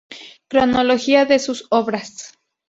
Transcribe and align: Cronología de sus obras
Cronología 0.47 1.25
de 1.25 1.37
sus 1.37 1.67
obras 1.69 2.31